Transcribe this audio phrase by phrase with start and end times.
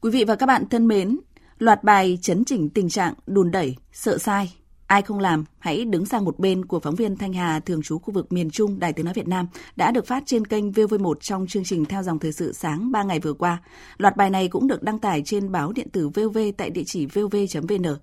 [0.00, 1.18] Quý vị và các bạn thân mến,
[1.58, 4.54] loạt bài chấn chỉnh tình trạng đùn đẩy, sợ sai,
[4.86, 7.98] ai không làm hãy đứng sang một bên của phóng viên Thanh Hà thường trú
[7.98, 11.14] khu vực miền Trung Đài Tiếng nói Việt Nam đã được phát trên kênh VV1
[11.14, 13.62] trong chương trình theo dòng thời sự sáng 3 ngày vừa qua.
[13.98, 17.06] Loạt bài này cũng được đăng tải trên báo điện tử VV tại địa chỉ
[17.06, 17.96] vv.vn.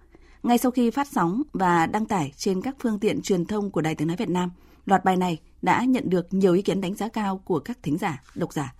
[0.44, 3.82] Ngay sau khi phát sóng và đăng tải trên các phương tiện truyền thông của
[3.82, 4.52] Đài Tiếng nói Việt Nam,
[4.86, 7.98] loạt bài này đã nhận được nhiều ý kiến đánh giá cao của các thính
[7.98, 8.74] giả, độc giả.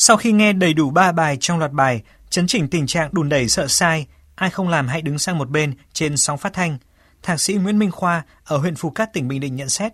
[0.00, 3.28] Sau khi nghe đầy đủ 3 bài trong loạt bài, chấn chỉnh tình trạng đùn
[3.28, 6.78] đẩy sợ sai, ai không làm hãy đứng sang một bên trên sóng phát thanh,
[7.22, 9.92] Thạc sĩ Nguyễn Minh Khoa ở huyện Phú Cát tỉnh Bình Định nhận xét,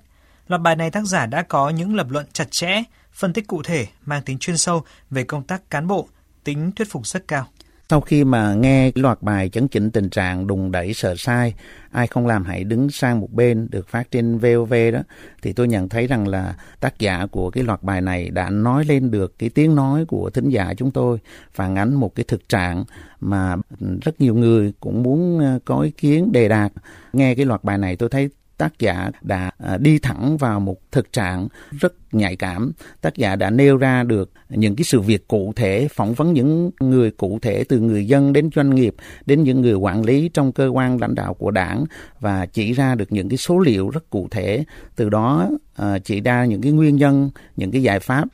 [0.48, 3.62] loạt bài này tác giả đã có những lập luận chặt chẽ, phân tích cụ
[3.62, 6.08] thể, mang tính chuyên sâu về công tác cán bộ,
[6.44, 7.46] tính thuyết phục rất cao.
[7.90, 11.54] Sau khi mà nghe loạt bài chấn chỉnh tình trạng đùng đẩy sợ sai,
[11.90, 15.00] ai không làm hãy đứng sang một bên được phát trên VOV đó,
[15.42, 18.84] thì tôi nhận thấy rằng là tác giả của cái loạt bài này đã nói
[18.84, 21.18] lên được cái tiếng nói của thính giả chúng tôi,
[21.54, 22.84] phản ánh một cái thực trạng
[23.20, 23.56] mà
[24.02, 26.72] rất nhiều người cũng muốn ờ, có ý kiến đề đạt.
[27.12, 30.76] Nghe cái loạt bài này tôi thấy tác giả đã à, đi thẳng vào một
[30.92, 32.72] thực trạng rất nhạy cảm.
[33.00, 36.70] Tác giả đã nêu ra được những cái sự việc cụ thể, phỏng vấn những
[36.80, 38.94] người cụ thể, từ người dân đến doanh nghiệp,
[39.26, 41.84] đến những người quản lý trong cơ quan lãnh đạo của đảng,
[42.20, 44.64] và chỉ ra được những cái số liệu rất cụ thể.
[44.96, 48.24] Từ đó à, chỉ ra những cái nguyên nhân, những cái giải pháp.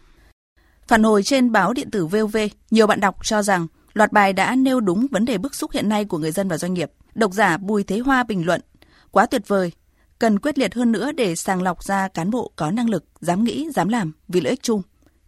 [0.89, 2.37] Phản hồi trên báo điện tử VOV
[2.71, 5.89] nhiều bạn đọc cho rằng loạt bài đã nêu đúng vấn đề bức xúc hiện
[5.89, 6.91] nay của người dân và doanh nghiệp.
[7.15, 8.61] Độc giả Bùi Thế Hoa bình luận,
[9.11, 9.73] quá tuyệt vời
[10.21, 13.45] cần quyết liệt hơn nữa để sàng lọc ra cán bộ có năng lực, dám
[13.45, 14.83] nghĩ, dám làm vì lợi ích chung.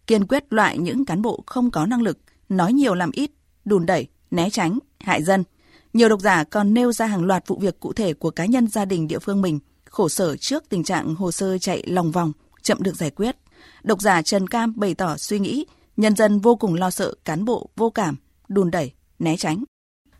[0.06, 3.30] Kiên quyết loại những cán bộ không có năng lực, nói nhiều làm ít,
[3.64, 5.44] đùn đẩy, né tránh, hại dân.
[5.92, 8.68] Nhiều độc giả còn nêu ra hàng loạt vụ việc cụ thể của cá nhân
[8.68, 12.32] gia đình địa phương mình, khổ sở trước tình trạng hồ sơ chạy lòng vòng,
[12.62, 13.36] chậm được giải quyết.
[13.82, 17.44] Độc giả Trần Cam bày tỏ suy nghĩ, nhân dân vô cùng lo sợ cán
[17.44, 18.16] bộ vô cảm,
[18.48, 19.64] đùn đẩy, né tránh.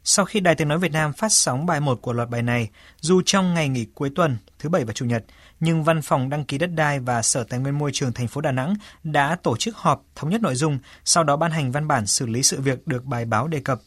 [0.05, 2.71] Sau khi Đài Tiếng Nói Việt Nam phát sóng bài 1 của loạt bài này,
[3.01, 5.25] dù trong ngày nghỉ cuối tuần, thứ Bảy và Chủ nhật,
[5.61, 8.41] nhưng Văn phòng đăng ký đất đai và Sở Tài nguyên Môi trường thành phố
[8.41, 11.89] Đà Nẵng đã tổ chức họp thống nhất nội dung, sau đó ban hành văn
[11.89, 13.81] bản xử lý sự việc được bài báo đề cập.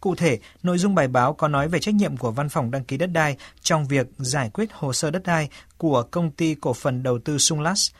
[0.00, 2.84] Cụ thể, nội dung bài báo có nói về trách nhiệm của Văn phòng đăng
[2.84, 5.48] ký đất đai trong việc giải quyết hồ sơ đất đai
[5.78, 7.92] của công ty cổ phần đầu tư Sunglass,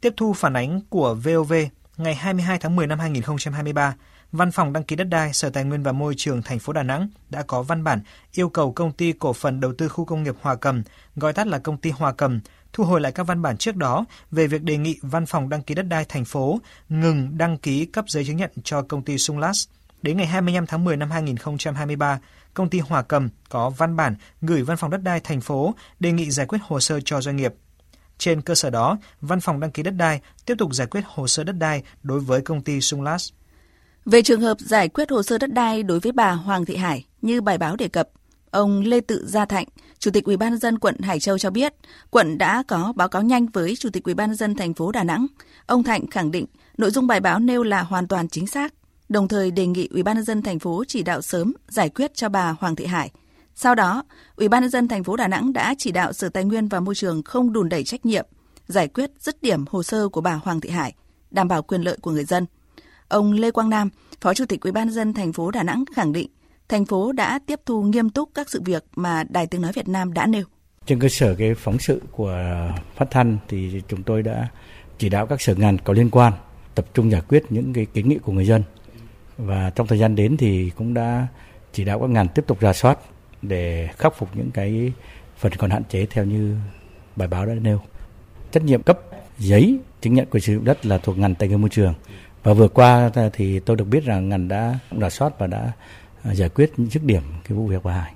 [0.00, 1.52] Tiếp thu phản ánh của VOV
[2.00, 3.94] ngày 22 tháng 10 năm 2023,
[4.32, 6.82] Văn phòng đăng ký đất đai Sở Tài nguyên và Môi trường thành phố Đà
[6.82, 8.00] Nẵng đã có văn bản
[8.32, 10.82] yêu cầu công ty cổ phần đầu tư khu công nghiệp Hòa Cầm,
[11.16, 12.40] gọi tắt là công ty Hòa Cầm,
[12.72, 15.62] thu hồi lại các văn bản trước đó về việc đề nghị Văn phòng đăng
[15.62, 19.18] ký đất đai thành phố ngừng đăng ký cấp giấy chứng nhận cho công ty
[19.18, 19.68] Sunglas.
[20.02, 22.20] Đến ngày 25 tháng 10 năm 2023,
[22.54, 26.12] công ty Hòa Cầm có văn bản gửi Văn phòng đất đai thành phố đề
[26.12, 27.54] nghị giải quyết hồ sơ cho doanh nghiệp.
[28.20, 31.28] Trên cơ sở đó, Văn phòng đăng ký đất đai tiếp tục giải quyết hồ
[31.28, 33.28] sơ đất đai đối với công ty Sunglas.
[34.04, 37.06] Về trường hợp giải quyết hồ sơ đất đai đối với bà Hoàng Thị Hải
[37.22, 38.08] như bài báo đề cập,
[38.50, 39.66] ông Lê Tự Gia Thạnh,
[39.98, 41.74] Chủ tịch UBND quận Hải Châu cho biết,
[42.10, 45.26] quận đã có báo cáo nhanh với Chủ tịch UBND thành phố Đà Nẵng.
[45.66, 46.46] Ông Thạnh khẳng định
[46.78, 48.74] nội dung bài báo nêu là hoàn toàn chính xác,
[49.08, 52.76] đồng thời đề nghị UBND thành phố chỉ đạo sớm giải quyết cho bà Hoàng
[52.76, 53.10] Thị Hải.
[53.62, 54.04] Sau đó,
[54.36, 56.80] Ủy ban Nhân dân thành phố Đà Nẵng đã chỉ đạo Sở Tài nguyên và
[56.80, 58.26] Môi trường không đùn đẩy trách nhiệm,
[58.66, 60.94] giải quyết dứt điểm hồ sơ của bà Hoàng Thị Hải,
[61.30, 62.46] đảm bảo quyền lợi của người dân.
[63.08, 66.12] Ông Lê Quang Nam, Phó Chủ tịch Ủy ban dân thành phố Đà Nẵng khẳng
[66.12, 66.30] định,
[66.68, 69.88] thành phố đã tiếp thu nghiêm túc các sự việc mà Đài Tiếng nói Việt
[69.88, 70.44] Nam đã nêu.
[70.86, 72.36] Trên cơ sở cái phóng sự của
[72.96, 74.48] phát thanh thì chúng tôi đã
[74.98, 76.32] chỉ đạo các sở ngành có liên quan
[76.74, 78.62] tập trung giải quyết những cái kiến nghị của người dân
[79.38, 81.26] và trong thời gian đến thì cũng đã
[81.72, 82.98] chỉ đạo các ngành tiếp tục rà soát
[83.42, 84.92] để khắc phục những cái
[85.38, 86.56] phần còn hạn chế theo như
[87.16, 87.80] bài báo đã nêu.
[88.50, 89.00] Trách nhiệm cấp
[89.38, 91.94] giấy chứng nhận quyền sử dụng đất là thuộc ngành tài nguyên môi trường
[92.42, 95.72] và vừa qua thì tôi được biết rằng ngành đã rà soát và đã
[96.22, 98.14] à, giải quyết những dứt điểm cái vụ việc bà Hải.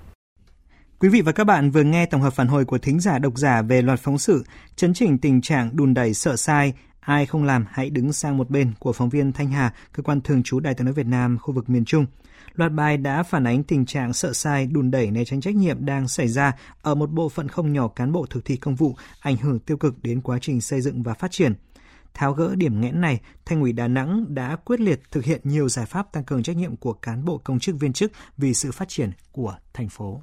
[0.98, 3.38] Quý vị và các bạn vừa nghe tổng hợp phản hồi của thính giả độc
[3.38, 4.44] giả về loạt phóng sự
[4.76, 6.72] chấn chỉnh tình trạng đùn đẩy sợ sai,
[7.04, 10.20] ai không làm hãy đứng sang một bên của phóng viên Thanh Hà, cơ quan
[10.20, 12.06] thường trú Đài tiếng nói Việt Nam khu vực miền Trung.
[12.54, 15.84] Loạt bài đã phản ánh tình trạng sợ sai, đùn đẩy né tránh trách nhiệm
[15.84, 16.52] đang xảy ra
[16.82, 19.76] ở một bộ phận không nhỏ cán bộ thực thi công vụ, ảnh hưởng tiêu
[19.76, 21.54] cực đến quá trình xây dựng và phát triển.
[22.14, 25.68] Tháo gỡ điểm nghẽn này, Thành ủy Đà Nẵng đã quyết liệt thực hiện nhiều
[25.68, 28.72] giải pháp tăng cường trách nhiệm của cán bộ công chức viên chức vì sự
[28.72, 30.22] phát triển của thành phố.